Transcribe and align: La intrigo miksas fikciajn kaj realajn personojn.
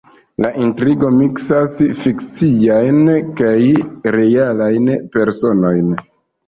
La 0.43 0.49
intrigo 0.61 1.11
miksas 1.17 1.75
fikciajn 1.99 3.15
kaj 3.43 3.55
realajn 4.19 4.93
personojn. 5.17 5.99